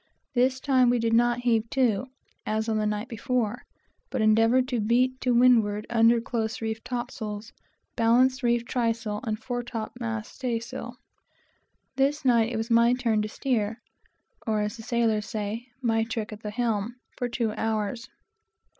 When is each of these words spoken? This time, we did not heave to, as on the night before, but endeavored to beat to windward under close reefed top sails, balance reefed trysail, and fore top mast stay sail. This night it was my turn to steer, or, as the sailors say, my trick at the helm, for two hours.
This 0.33 0.59
time, 0.59 0.89
we 0.89 0.97
did 0.97 1.13
not 1.13 1.41
heave 1.41 1.69
to, 1.69 2.07
as 2.43 2.67
on 2.67 2.79
the 2.79 2.87
night 2.87 3.07
before, 3.07 3.61
but 4.09 4.19
endeavored 4.19 4.67
to 4.69 4.79
beat 4.79 5.21
to 5.21 5.29
windward 5.31 5.85
under 5.91 6.19
close 6.19 6.59
reefed 6.59 6.85
top 6.85 7.11
sails, 7.11 7.53
balance 7.95 8.41
reefed 8.41 8.67
trysail, 8.67 9.19
and 9.25 9.37
fore 9.37 9.61
top 9.61 9.91
mast 9.99 10.33
stay 10.33 10.59
sail. 10.59 10.95
This 11.97 12.25
night 12.25 12.51
it 12.51 12.57
was 12.57 12.71
my 12.71 12.93
turn 12.93 13.21
to 13.21 13.29
steer, 13.29 13.79
or, 14.47 14.61
as 14.61 14.75
the 14.75 14.81
sailors 14.81 15.27
say, 15.27 15.67
my 15.83 16.03
trick 16.03 16.33
at 16.33 16.41
the 16.41 16.49
helm, 16.49 16.95
for 17.15 17.29
two 17.29 17.51
hours. 17.51 18.09